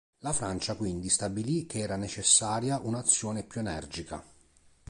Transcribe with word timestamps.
La 0.21 0.33
Francia 0.33 0.73
quindi 0.73 1.09
stabilì 1.09 1.67
che 1.67 1.77
era 1.77 1.95
necessaria 1.95 2.79
un'azione 2.81 3.43
più 3.43 3.59
energica. 3.59 4.25